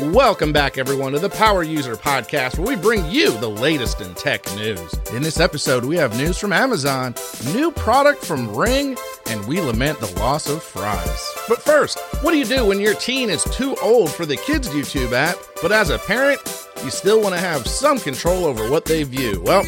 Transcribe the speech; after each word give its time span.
Welcome 0.00 0.50
back, 0.50 0.78
everyone, 0.78 1.12
to 1.12 1.18
the 1.18 1.28
Power 1.28 1.62
User 1.62 1.94
Podcast, 1.94 2.58
where 2.58 2.74
we 2.74 2.82
bring 2.82 3.04
you 3.10 3.38
the 3.38 3.50
latest 3.50 4.00
in 4.00 4.14
tech 4.14 4.42
news. 4.54 4.94
In 5.12 5.22
this 5.22 5.38
episode, 5.38 5.84
we 5.84 5.96
have 5.96 6.16
news 6.16 6.38
from 6.38 6.54
Amazon, 6.54 7.14
new 7.52 7.70
product 7.70 8.24
from 8.24 8.56
Ring, 8.56 8.96
and 9.26 9.46
we 9.46 9.60
lament 9.60 10.00
the 10.00 10.10
loss 10.18 10.48
of 10.48 10.62
fries. 10.62 11.34
But 11.46 11.60
first, 11.60 11.98
what 12.22 12.32
do 12.32 12.38
you 12.38 12.46
do 12.46 12.64
when 12.64 12.80
your 12.80 12.94
teen 12.94 13.28
is 13.28 13.44
too 13.52 13.76
old 13.82 14.10
for 14.10 14.24
the 14.24 14.38
kids' 14.38 14.70
YouTube 14.70 15.12
app, 15.12 15.36
but 15.60 15.70
as 15.70 15.90
a 15.90 15.98
parent, 15.98 16.40
you 16.82 16.90
still 16.90 17.20
want 17.20 17.34
to 17.34 17.40
have 17.40 17.66
some 17.66 17.98
control 17.98 18.46
over 18.46 18.70
what 18.70 18.86
they 18.86 19.02
view? 19.02 19.42
Well, 19.44 19.64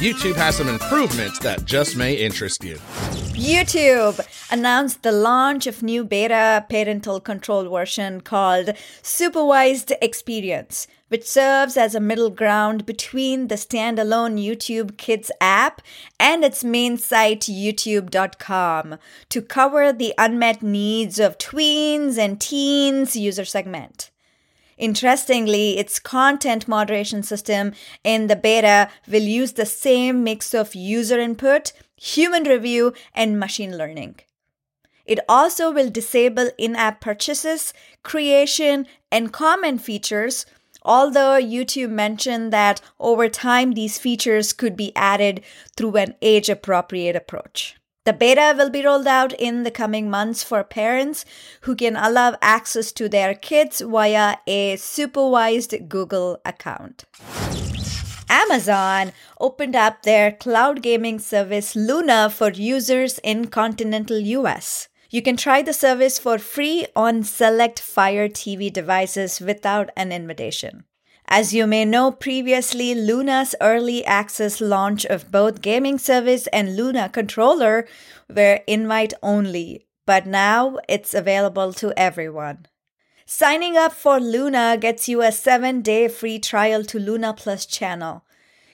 YouTube 0.00 0.36
has 0.36 0.56
some 0.56 0.68
improvements 0.68 1.40
that 1.40 1.66
just 1.66 1.94
may 1.94 2.14
interest 2.14 2.64
you. 2.64 2.78
YouTube 3.34 4.20
announced 4.50 5.02
the 5.02 5.10
launch 5.10 5.66
of 5.66 5.82
new 5.82 6.04
beta 6.04 6.64
parental 6.68 7.20
control 7.20 7.68
version 7.68 8.20
called 8.20 8.70
Supervised 9.02 9.92
Experience, 10.00 10.86
which 11.08 11.26
serves 11.26 11.76
as 11.76 11.94
a 11.94 12.00
middle 12.00 12.30
ground 12.30 12.86
between 12.86 13.48
the 13.48 13.56
standalone 13.56 14.42
YouTube 14.42 14.96
Kids 14.96 15.32
app 15.40 15.82
and 16.18 16.44
its 16.44 16.62
main 16.62 16.96
site 16.96 17.40
youtube.com 17.40 18.98
to 19.28 19.42
cover 19.42 19.92
the 19.92 20.14
unmet 20.16 20.62
needs 20.62 21.18
of 21.18 21.36
tweens 21.38 22.16
and 22.16 22.40
teens 22.40 23.16
user 23.16 23.44
segment. 23.44 24.10
Interestingly, 24.76 25.78
its 25.78 25.98
content 25.98 26.66
moderation 26.66 27.22
system 27.22 27.72
in 28.02 28.26
the 28.26 28.36
beta 28.36 28.90
will 29.08 29.22
use 29.22 29.52
the 29.52 29.66
same 29.66 30.24
mix 30.24 30.52
of 30.52 30.74
user 30.74 31.18
input, 31.18 31.72
human 31.96 32.44
review, 32.44 32.92
and 33.14 33.38
machine 33.38 33.76
learning. 33.76 34.16
It 35.04 35.20
also 35.28 35.70
will 35.70 35.90
disable 35.90 36.50
in 36.56 36.76
app 36.76 37.00
purchases, 37.00 37.74
creation, 38.02 38.86
and 39.12 39.32
comment 39.32 39.82
features, 39.82 40.46
although 40.82 41.40
YouTube 41.40 41.90
mentioned 41.90 42.52
that 42.52 42.80
over 42.98 43.28
time 43.28 43.72
these 43.72 43.98
features 43.98 44.52
could 44.52 44.76
be 44.76 44.94
added 44.96 45.42
through 45.76 45.96
an 45.96 46.14
age 46.22 46.48
appropriate 46.48 47.16
approach. 47.16 47.76
The 48.04 48.12
beta 48.12 48.54
will 48.56 48.68
be 48.68 48.84
rolled 48.84 49.06
out 49.06 49.32
in 49.32 49.62
the 49.62 49.70
coming 49.70 50.10
months 50.10 50.42
for 50.42 50.62
parents 50.62 51.24
who 51.62 51.74
can 51.74 51.96
allow 51.96 52.36
access 52.42 52.92
to 52.92 53.08
their 53.08 53.34
kids 53.34 53.80
via 53.80 54.36
a 54.46 54.76
supervised 54.76 55.88
Google 55.88 56.38
account. 56.44 57.04
Amazon 58.34 59.12
opened 59.38 59.76
up 59.76 60.02
their 60.02 60.32
cloud 60.32 60.82
gaming 60.82 61.20
service 61.20 61.76
Luna 61.76 62.28
for 62.28 62.50
users 62.50 63.20
in 63.20 63.46
continental 63.46 64.18
US. 64.18 64.88
You 65.08 65.22
can 65.22 65.36
try 65.36 65.62
the 65.62 65.72
service 65.72 66.18
for 66.18 66.38
free 66.38 66.84
on 66.96 67.22
select 67.22 67.78
Fire 67.78 68.28
TV 68.28 68.72
devices 68.72 69.40
without 69.40 69.90
an 69.96 70.10
invitation. 70.10 70.82
As 71.28 71.54
you 71.54 71.68
may 71.68 71.84
know 71.84 72.10
previously, 72.10 72.92
Luna's 72.92 73.54
early 73.60 74.04
access 74.04 74.60
launch 74.60 75.06
of 75.06 75.30
both 75.30 75.62
gaming 75.62 75.96
service 75.96 76.48
and 76.48 76.76
Luna 76.76 77.10
controller 77.10 77.86
were 78.28 78.58
invite 78.66 79.14
only, 79.22 79.86
but 80.06 80.26
now 80.26 80.78
it's 80.88 81.14
available 81.14 81.72
to 81.74 81.96
everyone. 81.96 82.66
Signing 83.26 83.74
up 83.74 83.94
for 83.94 84.20
Luna 84.20 84.76
gets 84.78 85.08
you 85.08 85.22
a 85.22 85.28
7-day 85.28 86.08
free 86.08 86.38
trial 86.38 86.84
to 86.84 86.98
Luna 86.98 87.32
Plus 87.32 87.64
channel. 87.64 88.22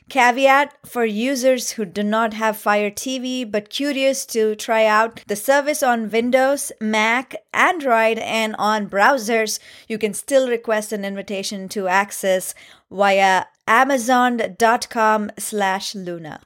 Caveat 0.08 0.74
for 0.84 1.04
users 1.04 1.70
who 1.72 1.84
do 1.84 2.02
not 2.02 2.34
have 2.34 2.56
Fire 2.56 2.90
TV 2.90 3.48
but 3.48 3.70
curious 3.70 4.26
to 4.26 4.56
try 4.56 4.86
out 4.86 5.22
the 5.28 5.36
service 5.36 5.84
on 5.84 6.10
Windows, 6.10 6.72
Mac, 6.80 7.36
Android, 7.54 8.18
and 8.18 8.56
on 8.58 8.88
browsers, 8.90 9.60
you 9.86 9.98
can 9.98 10.12
still 10.12 10.48
request 10.48 10.92
an 10.92 11.04
invitation 11.04 11.68
to 11.68 11.86
access 11.86 12.52
via 12.90 13.44
amazon.com 13.68 15.30
slash 15.38 15.94
luna. 15.94 16.40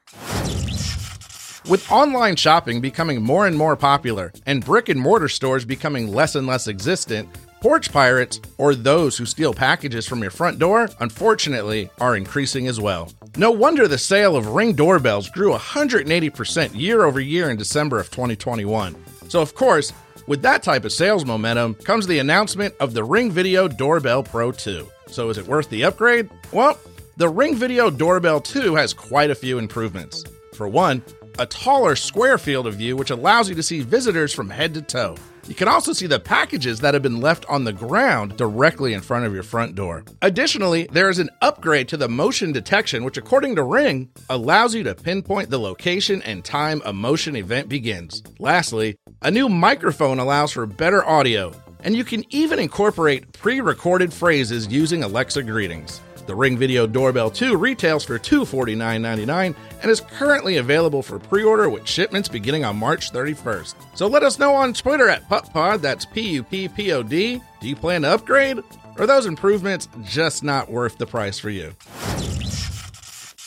With 1.71 1.91
online 1.91 2.37
shopping 2.37 2.83
becoming 2.83 3.23
more 3.23 3.47
and 3.47 3.57
more 3.57 3.77
popular 3.77 4.31
and 4.45 4.63
brick 4.63 4.91
and 4.91 5.01
mortar 5.01 5.29
stores 5.29 5.65
becoming 5.65 6.13
less 6.13 6.35
and 6.35 6.47
less 6.47 6.69
existent, 6.69 7.31
porch 7.65 7.91
pirates, 7.91 8.43
or 8.59 8.75
those 8.75 9.17
who 9.17 9.25
steal 9.25 9.55
packages 9.55 10.07
from 10.07 10.21
your 10.21 10.31
front 10.31 10.59
door, 10.59 10.87
unfortunately, 11.01 11.89
are 11.99 12.15
increasing 12.15 12.69
as 12.69 12.79
well. 12.79 13.11
No 13.39 13.51
wonder 13.51 13.89
the 13.89 13.97
sale 13.97 14.37
of 14.37 14.49
Ring 14.49 14.75
doorbells 14.75 15.31
grew 15.31 15.51
180% 15.51 16.79
year 16.79 17.05
over 17.05 17.21
year 17.21 17.49
in 17.49 17.57
December 17.57 17.99
of 17.99 18.11
2021. 18.11 18.95
So, 19.31 19.41
of 19.41 19.55
course, 19.55 19.95
with 20.27 20.43
that 20.43 20.63
type 20.63 20.85
of 20.85 20.93
sales 20.93 21.25
momentum 21.25 21.77
comes 21.77 22.07
the 22.07 22.19
announcement 22.19 22.75
of 22.81 22.93
the 22.93 23.03
Ring 23.03 23.31
Video 23.31 23.67
Doorbell 23.67 24.25
Pro 24.25 24.53
2. 24.53 24.87
So, 25.07 25.31
is 25.31 25.39
it 25.39 25.47
worth 25.47 25.71
the 25.71 25.85
upgrade? 25.85 26.29
Well, 26.53 26.79
the 27.17 27.31
Ring 27.31 27.57
Video 27.57 27.89
Doorbell 27.89 28.43
2 28.43 28.75
has 28.75 28.93
quite 28.93 29.31
a 29.31 29.35
few 29.35 29.57
improvements. 29.57 30.23
For 30.53 30.69
one, 30.69 31.03
a 31.39 31.47
taller 31.47 31.97
square 31.97 32.37
field 32.37 32.67
of 32.67 32.75
view 32.75 32.95
which 32.95 33.09
allows 33.09 33.49
you 33.49 33.55
to 33.55 33.63
see 33.63 33.81
visitors 33.81 34.35
from 34.35 34.51
head 34.51 34.75
to 34.75 34.83
toe. 34.83 35.17
You 35.47 35.55
can 35.55 35.69
also 35.69 35.93
see 35.93 36.07
the 36.07 36.19
packages 36.19 36.81
that 36.81 36.95
have 36.95 37.03
been 37.03 37.21
left 37.21 37.45
on 37.51 37.65
the 37.65 37.73
ground 37.73 38.37
directly 38.37 38.95
in 38.95 39.03
front 39.03 39.27
of 39.27 39.35
your 39.35 39.43
front 39.43 39.75
door. 39.75 40.05
Additionally, 40.23 40.89
there 40.91 41.11
is 41.11 41.19
an 41.19 41.29
upgrade 41.43 41.89
to 41.89 41.99
the 41.99 42.09
motion 42.09 42.51
detection, 42.53 43.05
which, 43.05 43.19
according 43.19 43.57
to 43.57 43.63
Ring, 43.63 44.09
allows 44.31 44.75
you 44.75 44.83
to 44.85 44.95
pinpoint 44.95 45.51
the 45.51 45.61
location 45.61 46.23
and 46.23 46.45
time 46.45 46.81
a 46.85 46.93
motion 46.93 47.37
event 47.37 47.69
begins. 47.69 48.23
Lastly, 48.39 48.97
a 49.21 49.31
new 49.31 49.49
microphone 49.49 50.19
allows 50.19 50.53
for 50.53 50.65
better 50.65 51.07
audio, 51.07 51.53
and 51.81 51.95
you 51.95 52.05
can 52.05 52.25
even 52.31 52.59
incorporate 52.59 53.33
pre 53.33 53.61
recorded 53.61 54.13
phrases 54.13 54.69
using 54.69 55.03
Alexa 55.03 55.43
greetings. 55.43 56.01
The 56.27 56.35
Ring 56.35 56.57
Video 56.57 56.87
Doorbell 56.87 57.31
2 57.31 57.57
retails 57.57 58.05
for 58.05 58.19
$249.99 58.19 59.55
and 59.83 59.91
is 59.91 60.01
currently 60.01 60.57
available 60.57 61.03
for 61.03 61.19
pre 61.19 61.45
order 61.45 61.69
with 61.69 61.87
shipments 61.87 62.29
beginning 62.29 62.65
on 62.65 62.77
March 62.77 63.13
31st. 63.13 63.75
So 63.95 64.07
let 64.07 64.23
us 64.23 64.39
know 64.39 64.55
on 64.55 64.73
Twitter 64.73 65.09
at 65.09 65.29
PupPod, 65.29 65.83
that's 65.83 66.07
P 66.07 66.23
U 66.31 66.43
P 66.43 66.69
P 66.69 66.93
O 66.93 67.03
D. 67.03 67.43
Do 67.61 67.69
you 67.69 67.77
plan 67.77 68.03
to 68.03 68.09
upgrade? 68.09 68.59
Or 68.97 69.03
are 69.03 69.07
those 69.07 69.27
improvements 69.27 69.89
just 70.03 70.43
not 70.43 70.71
worth 70.71 70.97
the 70.97 71.07
price 71.07 71.39
for 71.39 71.51
you? 71.51 71.75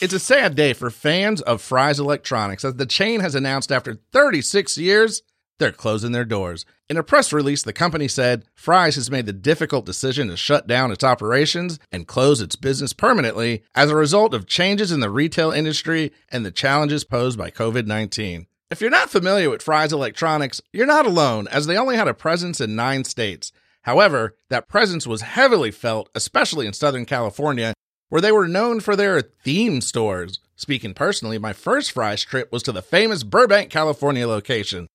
It's 0.00 0.14
a 0.14 0.20
sad 0.20 0.54
day 0.54 0.74
for 0.74 0.90
fans 0.90 1.40
of 1.40 1.60
Fry's 1.60 1.98
Electronics 1.98 2.64
as 2.64 2.74
the 2.74 2.86
chain 2.86 3.18
has 3.18 3.34
announced 3.34 3.72
after 3.72 3.98
36 4.12 4.78
years 4.78 5.22
they're 5.58 5.72
closing 5.72 6.12
their 6.12 6.24
doors. 6.24 6.64
In 6.88 6.96
a 6.96 7.02
press 7.02 7.32
release, 7.32 7.62
the 7.62 7.72
company 7.72 8.08
said 8.08 8.44
Fry's 8.54 8.94
has 8.94 9.10
made 9.10 9.26
the 9.26 9.32
difficult 9.32 9.84
decision 9.84 10.28
to 10.28 10.36
shut 10.36 10.66
down 10.66 10.90
its 10.90 11.04
operations 11.04 11.78
and 11.92 12.06
close 12.06 12.40
its 12.40 12.56
business 12.56 12.92
permanently 12.92 13.62
as 13.74 13.90
a 13.90 13.96
result 13.96 14.34
of 14.34 14.46
changes 14.46 14.92
in 14.92 15.00
the 15.00 15.10
retail 15.10 15.50
industry 15.50 16.12
and 16.30 16.46
the 16.46 16.50
challenges 16.50 17.04
posed 17.04 17.36
by 17.36 17.50
COVID 17.50 17.86
19. 17.86 18.46
If 18.70 18.80
you're 18.80 18.90
not 18.90 19.10
familiar 19.10 19.48
with 19.48 19.62
Fry's 19.62 19.92
Electronics, 19.92 20.60
you're 20.72 20.86
not 20.86 21.06
alone, 21.06 21.48
as 21.48 21.66
they 21.66 21.78
only 21.78 21.96
had 21.96 22.08
a 22.08 22.14
presence 22.14 22.60
in 22.60 22.76
nine 22.76 23.04
states. 23.04 23.50
However, 23.82 24.36
that 24.50 24.68
presence 24.68 25.06
was 25.06 25.22
heavily 25.22 25.70
felt, 25.70 26.10
especially 26.14 26.66
in 26.66 26.74
Southern 26.74 27.06
California, 27.06 27.72
where 28.10 28.20
they 28.20 28.32
were 28.32 28.48
known 28.48 28.80
for 28.80 28.94
their 28.94 29.22
theme 29.22 29.80
stores. 29.80 30.40
Speaking 30.56 30.92
personally, 30.92 31.38
my 31.38 31.52
first 31.52 31.92
Fry's 31.92 32.22
trip 32.22 32.52
was 32.52 32.62
to 32.64 32.72
the 32.72 32.82
famous 32.82 33.22
Burbank, 33.22 33.70
California 33.70 34.26
location. 34.26 34.88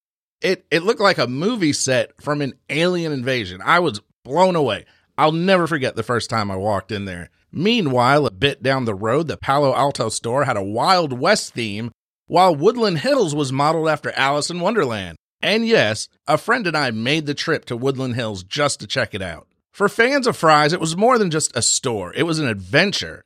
It 0.43 0.65
it 0.69 0.83
looked 0.83 0.99
like 0.99 1.17
a 1.17 1.27
movie 1.27 1.73
set 1.73 2.21
from 2.21 2.41
an 2.41 2.53
alien 2.69 3.11
invasion. 3.11 3.61
I 3.63 3.79
was 3.79 4.01
blown 4.23 4.55
away. 4.55 4.85
I'll 5.17 5.31
never 5.31 5.67
forget 5.67 5.95
the 5.95 6.03
first 6.03 6.29
time 6.29 6.51
I 6.51 6.55
walked 6.55 6.91
in 6.91 7.05
there. 7.05 7.29
Meanwhile, 7.51 8.25
a 8.25 8.31
bit 8.31 8.61
down 8.61 8.85
the 8.85 8.95
road, 8.95 9.27
the 9.27 9.37
Palo 9.37 9.73
Alto 9.73 10.09
store 10.09 10.43
had 10.43 10.57
a 10.57 10.63
Wild 10.63 11.13
West 11.13 11.53
theme, 11.53 11.91
while 12.27 12.55
Woodland 12.55 12.99
Hills 12.99 13.35
was 13.35 13.51
modeled 13.51 13.87
after 13.87 14.11
Alice 14.11 14.49
in 14.49 14.59
Wonderland. 14.59 15.17
And 15.41 15.67
yes, 15.67 16.07
a 16.27 16.37
friend 16.37 16.65
and 16.65 16.75
I 16.75 16.91
made 16.91 17.25
the 17.25 17.33
trip 17.33 17.65
to 17.65 17.77
Woodland 17.77 18.15
Hills 18.15 18.43
just 18.43 18.79
to 18.79 18.87
check 18.87 19.13
it 19.13 19.21
out. 19.21 19.47
For 19.71 19.87
fans 19.87 20.25
of 20.25 20.37
Fry's, 20.37 20.73
it 20.73 20.79
was 20.79 20.97
more 20.97 21.17
than 21.17 21.31
just 21.31 21.55
a 21.55 21.61
store, 21.61 22.13
it 22.13 22.23
was 22.23 22.39
an 22.39 22.47
adventure. 22.47 23.23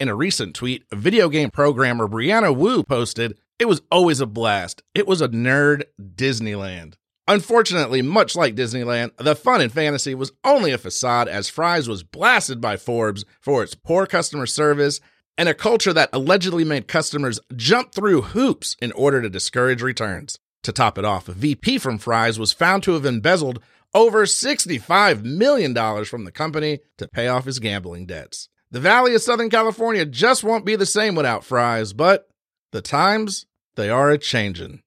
In 0.00 0.08
a 0.08 0.14
recent 0.14 0.54
tweet, 0.54 0.84
video 0.92 1.28
game 1.28 1.50
programmer 1.50 2.08
Brianna 2.08 2.54
Wu 2.54 2.82
posted, 2.84 3.36
it 3.58 3.66
was 3.66 3.82
always 3.90 4.20
a 4.20 4.26
blast. 4.26 4.82
It 4.94 5.06
was 5.06 5.20
a 5.20 5.28
nerd 5.28 5.84
Disneyland. 6.00 6.94
Unfortunately, 7.26 8.00
much 8.00 8.34
like 8.34 8.54
Disneyland, 8.54 9.14
the 9.18 9.36
fun 9.36 9.60
and 9.60 9.70
fantasy 9.70 10.14
was 10.14 10.32
only 10.44 10.72
a 10.72 10.78
facade 10.78 11.28
as 11.28 11.50
Fry's 11.50 11.88
was 11.88 12.02
blasted 12.02 12.60
by 12.60 12.76
Forbes 12.78 13.24
for 13.40 13.62
its 13.62 13.74
poor 13.74 14.06
customer 14.06 14.46
service 14.46 15.00
and 15.36 15.48
a 15.48 15.54
culture 15.54 15.92
that 15.92 16.08
allegedly 16.12 16.64
made 16.64 16.88
customers 16.88 17.38
jump 17.54 17.92
through 17.92 18.22
hoops 18.22 18.76
in 18.80 18.92
order 18.92 19.20
to 19.20 19.28
discourage 19.28 19.82
returns. 19.82 20.38
To 20.62 20.72
top 20.72 20.98
it 20.98 21.04
off, 21.04 21.28
a 21.28 21.32
VP 21.32 21.78
from 21.78 21.98
Fry's 21.98 22.38
was 22.38 22.52
found 22.52 22.82
to 22.84 22.92
have 22.92 23.04
embezzled 23.04 23.60
over 23.94 24.24
$65 24.24 25.22
million 25.22 25.74
from 26.04 26.24
the 26.24 26.32
company 26.32 26.80
to 26.96 27.08
pay 27.08 27.28
off 27.28 27.44
his 27.44 27.58
gambling 27.58 28.06
debts. 28.06 28.48
The 28.70 28.80
Valley 28.80 29.14
of 29.14 29.22
Southern 29.22 29.50
California 29.50 30.04
just 30.04 30.44
won't 30.44 30.66
be 30.66 30.76
the 30.76 30.86
same 30.86 31.14
without 31.14 31.44
Fry's, 31.44 31.92
but 31.92 32.28
the 32.72 32.82
times 32.82 33.46
they 33.76 33.88
are 33.90 34.10
a 34.10 34.18
changin'. 34.18 34.82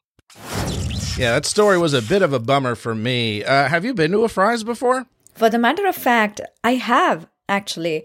Yeah, 1.17 1.33
that 1.33 1.45
story 1.45 1.77
was 1.77 1.93
a 1.93 2.01
bit 2.01 2.21
of 2.21 2.33
a 2.33 2.39
bummer 2.39 2.75
for 2.75 2.95
me. 2.95 3.43
Uh, 3.43 3.67
have 3.67 3.83
you 3.85 3.93
been 3.93 4.11
to 4.11 4.23
a 4.23 4.29
Fry's 4.29 4.63
before? 4.63 5.07
For 5.35 5.49
the 5.49 5.59
matter 5.59 5.85
of 5.87 5.95
fact, 5.95 6.41
I 6.63 6.75
have. 6.75 7.27
actually. 7.51 8.03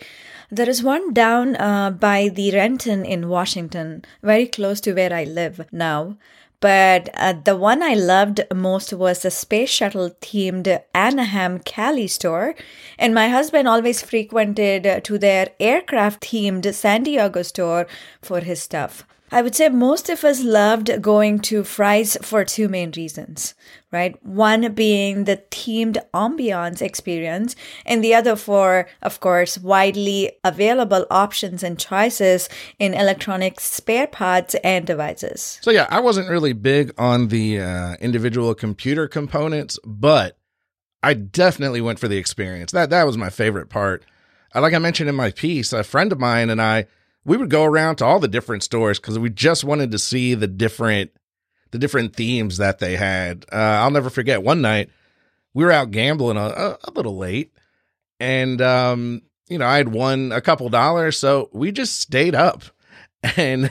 There 0.51 0.69
is 0.69 0.83
one 0.83 1.13
down 1.13 1.57
uh, 1.57 1.91
by 1.91 2.29
the 2.29 2.51
Renton 2.53 3.05
in 3.05 3.29
Washington, 3.29 4.05
very 4.23 4.47
close 4.47 4.81
to 4.83 4.93
where 4.93 5.13
I 5.13 5.25
live 5.25 5.67
now. 5.73 6.19
But 6.61 7.11
uh, 7.15 7.35
the 7.45 7.57
one 7.57 7.83
I 7.83 7.95
loved 7.95 8.41
most 8.55 8.93
was 8.93 9.23
the 9.23 9.31
space 9.31 9.71
shuttle 9.71 10.11
themed 10.21 10.83
Anaheim 10.95 11.59
Cali 11.61 12.09
store. 12.09 12.55
And 12.99 13.15
my 13.15 13.29
husband 13.29 13.69
always 13.69 14.03
frequented 14.03 15.05
to 15.05 15.19
their 15.19 15.51
aircraft 15.61 16.23
themed 16.23 16.73
San 16.75 17.03
Diego 17.05 17.43
store 17.43 17.87
for 18.23 18.41
his 18.41 18.63
stuff. 18.63 19.07
I 19.33 19.43
would 19.43 19.55
say 19.55 19.69
most 19.69 20.09
of 20.09 20.23
us 20.25 20.43
loved 20.45 21.03
going 21.03 21.41
to 21.41 21.65
Fry's 21.65 22.17
for 22.23 22.45
two 22.45 22.69
main 22.69 22.93
reasons, 22.97 23.55
right? 23.91 24.15
One 24.25 24.73
being 24.73 25.25
the 25.25 25.39
themed 25.51 25.99
ambiance 26.15 26.81
experience, 26.81 27.57
and 27.85 28.05
the 28.05 28.15
other 28.15 28.37
for, 28.37 28.87
of 29.03 29.19
course, 29.19 29.59
widely 29.59 30.33
available 30.45 31.07
options 31.11 31.65
and 31.65 31.79
choices 31.79 32.49
in 32.79 32.95
electronic 32.95 33.59
spare 33.59 34.07
parts 34.07 34.55
and 34.63 34.87
devices. 34.87 35.59
So, 35.61 35.73
yeah, 35.73 35.87
I 35.91 36.01
wasn't 36.01 36.31
really 36.31 36.53
big 36.53 36.93
on 36.97 37.29
the 37.29 37.61
uh, 37.61 37.97
individual 38.01 38.55
computer 38.55 39.09
components, 39.09 39.79
but 39.85 40.39
I 41.03 41.15
definitely 41.15 41.81
went 41.81 41.99
for 41.99 42.09
the 42.09 42.17
experience. 42.17 42.71
That, 42.73 42.91
that 42.91 43.07
was 43.07 43.17
my 43.17 43.31
favorite 43.31 43.71
part. 43.71 44.05
Uh, 44.55 44.61
like 44.61 44.73
I 44.75 44.79
mentioned 44.79 45.09
in 45.09 45.17
my 45.17 45.33
piece, 45.33 45.73
a 45.73 45.83
friend 45.83 46.13
of 46.13 46.21
mine 46.21 46.49
and 46.49 46.63
I, 46.63 46.87
we 47.27 47.37
would 47.37 47.51
go 47.51 47.65
around 47.65 47.97
to 47.97 48.05
all 48.05 48.21
the 48.21 48.29
different 48.29 48.63
stores 48.63 48.99
because 48.99 49.19
we 49.19 49.29
just 49.29 49.65
wanted 49.65 49.91
to 49.91 49.99
see 49.99 50.35
the 50.35 50.47
different 50.47 51.11
the 51.73 51.79
different 51.79 52.15
themes 52.15 52.59
that 52.59 52.79
they 52.79 52.97
had. 52.97 53.45
Uh, 53.53 53.57
I'll 53.57 53.91
never 53.91 54.09
forget 54.09 54.43
one 54.43 54.63
night 54.63 54.89
we 55.53 55.65
were 55.65 55.73
out 55.73 55.91
gambling 55.91 56.37
a, 56.37 56.77
a, 56.85 56.91
little 56.95 57.17
late, 57.17 57.51
and 58.21 58.61
um, 58.61 59.23
you 59.49 59.57
know 59.57 59.67
I 59.67 59.79
had 59.79 59.89
won 59.89 60.31
a 60.31 60.43
couple 60.43 60.69
dollars, 60.69 61.19
so 61.19 61.49
we 61.53 61.73
just 61.73 61.99
stayed 61.99 62.35
up 62.35 62.63
and 63.37 63.71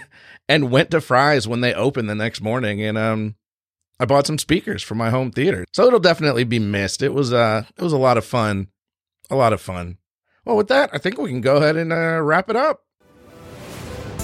and 0.49 0.71
went 0.71 0.91
to 0.91 0.99
Fry's 0.99 1.47
when 1.47 1.61
they 1.61 1.73
opened 1.75 2.09
the 2.09 2.15
next 2.15 2.41
morning, 2.41 2.81
and 2.81 2.97
um, 2.97 3.35
I 3.99 4.05
bought 4.05 4.27
some 4.27 4.39
speakers 4.39 4.81
for 4.81 4.95
my 4.95 5.11
home 5.11 5.31
theater. 5.31 5.63
So 5.73 5.85
it'll 5.85 5.99
definitely 5.99 6.43
be 6.43 6.59
missed. 6.59 7.01
It 7.01 7.13
was 7.13 7.31
uh 7.31 7.63
it 7.77 7.83
was 7.83 7.93
a 7.93 7.97
lot 7.97 8.17
of 8.17 8.25
fun, 8.25 8.67
a 9.29 9.35
lot 9.35 9.53
of 9.53 9.61
fun. 9.61 9.99
Well, 10.43 10.57
with 10.57 10.67
that, 10.67 10.89
I 10.91 10.97
think 10.97 11.17
we 11.17 11.29
can 11.29 11.41
go 11.41 11.57
ahead 11.57 11.77
and 11.77 11.93
uh, 11.93 12.19
wrap 12.21 12.49
it 12.49 12.55
up. 12.55 12.84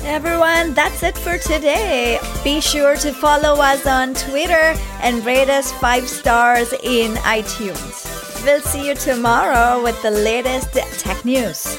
Everyone, 0.03 0.73
that's 0.73 1.03
it 1.03 1.17
for 1.17 1.37
today. 1.37 2.19
Be 2.43 2.59
sure 2.59 2.95
to 2.97 3.13
follow 3.13 3.61
us 3.61 3.85
on 3.85 4.13
Twitter 4.15 4.73
and 5.01 5.23
rate 5.23 5.49
us 5.49 5.71
five 5.73 6.09
stars 6.09 6.73
in 6.83 7.13
iTunes. 7.17 8.43
We'll 8.43 8.61
see 8.61 8.87
you 8.87 8.95
tomorrow 8.95 9.81
with 9.83 10.01
the 10.01 10.11
latest 10.11 10.73
tech 10.73 11.23
news. 11.23 11.77